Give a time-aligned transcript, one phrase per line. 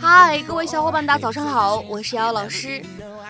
[0.00, 2.82] 嗨，各位小伙伴，大家早上好，我是瑶老师，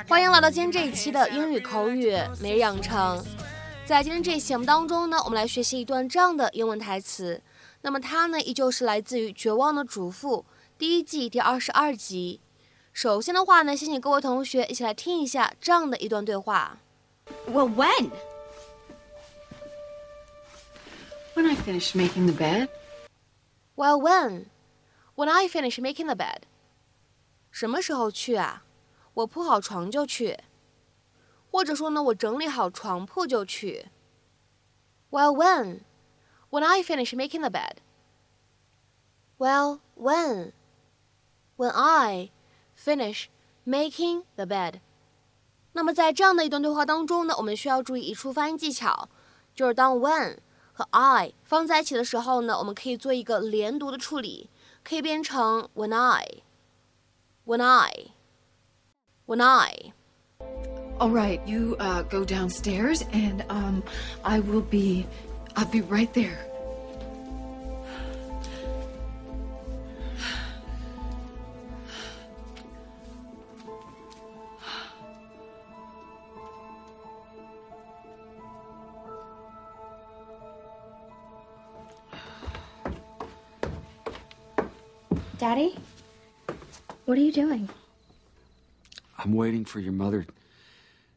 [0.09, 3.25] 欢迎来到今天这一期的英语口语每日养成。
[3.84, 7.43] 在今天这一期节目当中呢，我们来学习一段这样的英文台词。
[7.83, 10.38] 那么它呢，依旧是来自于《绝望的主妇》
[10.79, 12.41] 第一季第二十二集。
[12.93, 16.79] 首先的话呢，先请各位同学一起来听一下这样的一段对话。
[17.51, 18.11] Well, when?
[21.36, 22.70] When I finish making the bed.
[23.76, 24.48] Well, when?
[25.16, 26.44] When I finish making the bed.
[27.52, 28.63] 什么时候去啊？
[29.13, 30.40] 我铺好床就去。
[31.52, 33.88] 或者说呢，我整理好床铺就去。
[35.09, 35.81] Well, when?
[36.50, 37.77] When I finish making the bed.
[39.38, 40.54] Well, when?
[41.58, 42.31] When I
[42.76, 43.26] finish
[43.66, 44.80] making the bed.
[45.73, 49.09] 那么在这样的一段对话当中呢，我们需要注意一处发音技巧，
[49.53, 50.38] 就是当 when
[50.75, 54.50] 和 I 放在一起的时候呢，我们可以做一个连读的处理，
[54.84, 63.81] 可以变成 when I，when I，when I。All right, you uh, go downstairs, and um,
[64.22, 65.08] I will be,
[65.56, 66.38] I'll be right there.
[85.39, 85.77] Daddy?
[87.05, 87.69] What are you doing?
[89.19, 90.27] I'm waiting for your mother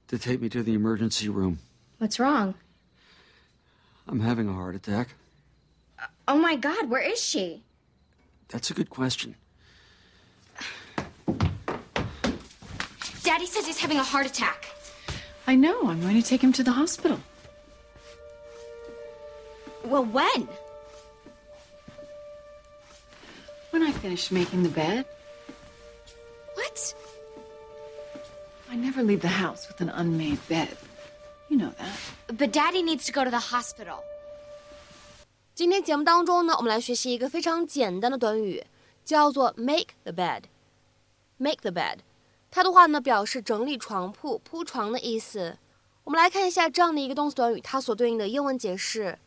[0.10, 1.60] to take me to the emergency room.
[2.00, 2.56] What's wrong?
[4.08, 5.10] I'm having a heart attack.
[6.28, 7.64] Oh my god, where is she?
[8.50, 9.36] That's a good question.
[13.24, 14.66] Daddy says he's having a heart attack.
[15.48, 15.88] I know.
[15.88, 17.20] I'm going to take him to the hospital.
[19.86, 20.48] Well, when?
[23.79, 25.05] When I finish making the bed.
[26.55, 26.95] What?
[28.71, 30.77] I never leave the house with an unmade bed.
[31.49, 32.37] You know that.
[32.37, 33.99] But Daddy needs to go to the hospital.
[35.55, 38.65] 今天节目当中呢，我们来学习一个非常简单的短语，
[39.05, 41.99] 叫做 make the bed。make the bed，
[42.51, 45.59] 它的话呢表示整理床铺、铺床的意思。
[46.05, 49.19] 我们来看一下这样的一个动词短语，它所对应的英文解释：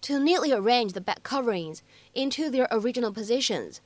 [0.00, 1.78] to neatly arrange the bed coverings
[2.14, 3.76] into their original positions。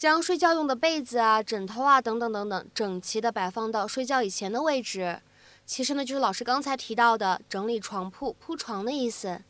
[0.00, 5.20] 将睡觉用的被子啊、枕头啊等等等等整齐的摆放到睡觉以前的位置。
[5.66, 9.42] 其实呢，就是老师刚才提到的整理床铺、铺床的意思。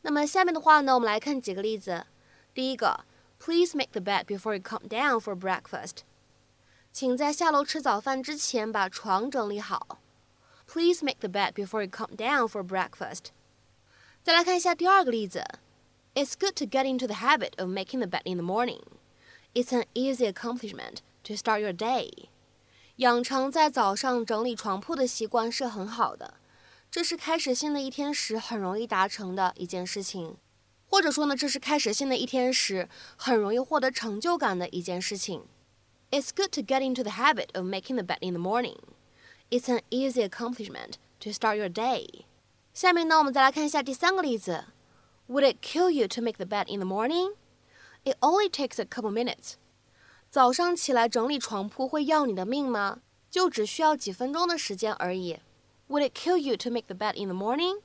[0.00, 2.06] 那么下面的话呢，我们来看几个例子。
[2.54, 3.04] 第一个
[3.38, 5.98] ，Please make the bed before you come down for breakfast。
[6.90, 9.98] 请在下楼吃早饭之前把床整理好。
[10.66, 13.26] Please make the bed before you come down for breakfast。
[14.22, 15.44] 再来看一下第二个例子
[16.14, 18.80] ，It's good to get into the habit of making the bed in the morning.
[19.53, 22.29] It's an easy accomplishment to start your day.
[22.97, 26.35] 养成在早上整理床铺的习惯是很好的。
[26.91, 30.35] 这是开始新的一天时很容易达成的一件事情，
[30.87, 35.43] 或者说呢，这是开始新的一天时很容易获得成就感的一件事情。
[36.11, 38.77] It's good to get into the habit of making the bed in the morning.
[39.49, 42.23] It's an easy accomplishment to start your day.
[42.73, 44.65] 下面呢，我们再来看一下第三个例子。
[45.27, 47.33] Would it kill you to make the bed in the morning?
[48.03, 49.53] It only takes a couple minutes.
[50.29, 52.99] 早上起来整理床铺会要你的命吗？
[53.31, 55.39] 就只需要几分钟的时间而已。
[55.87, 57.81] would it kill you to make the bed in the morning?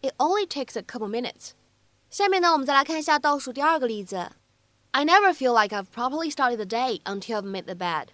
[0.00, 1.52] It only takes a couple minutes.
[2.10, 4.32] 下面呢，我们再来看一下倒数第二个例子。
[4.90, 8.08] I never feel like I've properly started the day until I've made the bed.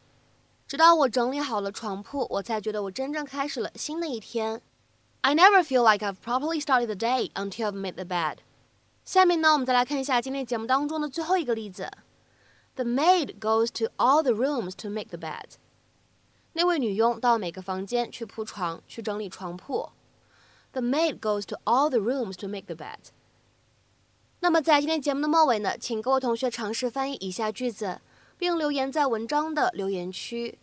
[0.66, 4.60] 直到我整理好了床铺，我才觉得我真正开始了新的一天。
[5.22, 8.36] I never feel like I've properly started the day until I've made the bed.
[9.05, 11.91] 下面呢，我们再来看一下今天节目当中的最后一个例子。
[12.75, 15.55] The maid goes to all the rooms to make the bed
[16.53, 19.89] 那位女佣到每个房间去铺床，去整理床铺。
[20.71, 23.09] The maid goes to all the rooms to make the bed。
[24.39, 27.99] 那么在今天节目的末尾呢，请各位同学尝试翻译以下句子，
[28.37, 30.57] 并留言在文章的留言区。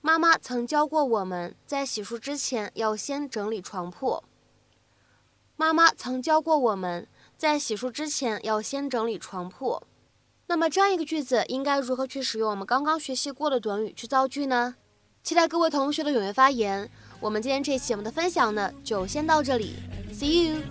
[0.00, 4.22] 妈妈曾教过我们在洗漱之前要先整理床铺。
[5.56, 9.82] 妈妈曾教过我们在洗漱之前要先整理床铺。
[10.48, 14.76] 那么这样一个句子应该如何去使用我们刚刚学习过的短语去造句呢？
[15.22, 16.88] 期待各位同学的踊跃发言。
[17.18, 19.74] 我们今天这期节目的分享呢，就先到这里
[20.12, 20.62] ，See you。